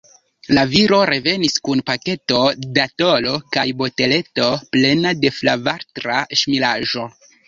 [0.57, 2.39] La viro revenis kun paketo
[2.77, 7.05] da tolo kaj boteleto plena de flavatra ŝmiraĵo.